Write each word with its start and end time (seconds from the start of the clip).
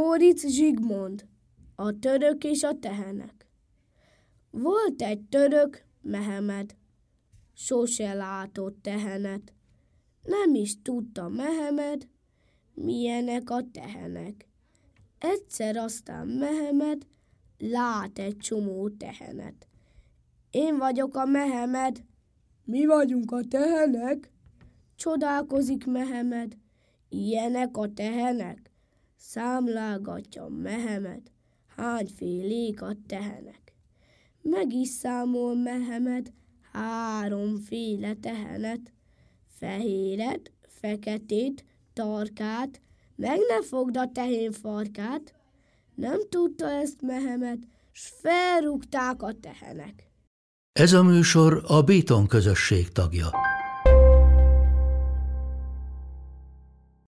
Móricz 0.00 0.46
Zsigmond, 0.46 1.26
a 1.74 1.98
török 1.98 2.44
és 2.44 2.62
a 2.62 2.78
tehenek. 2.78 3.46
Volt 4.50 5.02
egy 5.02 5.20
török, 5.20 5.84
Mehemed, 6.02 6.76
sose 7.52 8.14
látott 8.14 8.82
tehenet. 8.82 9.52
Nem 10.22 10.54
is 10.54 10.82
tudta 10.82 11.28
Mehemed, 11.28 12.08
milyenek 12.74 13.50
a 13.50 13.70
tehenek. 13.72 14.48
Egyszer 15.18 15.76
aztán 15.76 16.26
Mehemed 16.26 17.06
lát 17.58 18.18
egy 18.18 18.36
csomó 18.36 18.88
tehenet. 18.88 19.68
Én 20.50 20.78
vagyok 20.78 21.14
a 21.14 21.24
Mehemed. 21.24 22.04
Mi 22.64 22.86
vagyunk 22.86 23.30
a 23.30 23.40
tehenek? 23.48 24.32
Csodálkozik 24.96 25.86
Mehemed. 25.86 26.56
Ilyenek 27.08 27.76
a 27.76 27.92
tehenek? 27.92 28.70
Számlálgatja 29.22 30.48
Mehemed. 30.48 31.22
Hányfélék 31.76 32.82
a 32.82 32.92
tehenek? 33.06 33.74
Meg 34.42 34.72
is 34.72 34.88
számol 34.88 35.54
Mehemed 35.54 36.32
háromféle 36.72 38.14
tehenet. 38.14 38.92
Fehéret, 39.58 40.52
feketét, 40.80 41.64
tarkát, 41.92 42.80
meg 43.16 43.38
ne 43.48 43.62
fogd 43.62 43.96
a 43.96 44.10
tehén 44.12 44.52
farkát. 44.52 45.34
Nem 45.94 46.18
tudta 46.28 46.70
ezt 46.70 47.02
Mehemet, 47.02 47.58
s 47.92 48.12
felrúgták 48.22 49.22
a 49.22 49.32
tehenek. 49.40 50.10
Ez 50.72 50.92
a 50.92 51.02
műsor 51.02 51.64
a 51.66 51.82
Béton 51.82 52.26
közösség 52.26 52.88
tagja. 52.88 53.30